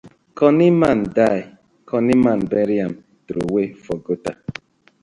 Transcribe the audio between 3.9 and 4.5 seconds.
gutter.